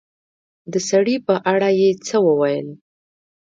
د 0.71 0.73
سړي 0.89 1.15
په 1.27 1.35
اړه 1.53 1.69
يې 1.79 1.89
څه 2.05 2.17
وويل 2.27 2.67